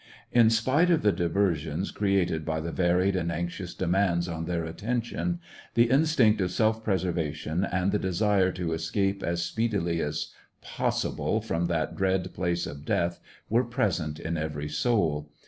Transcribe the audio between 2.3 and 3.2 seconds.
by the varied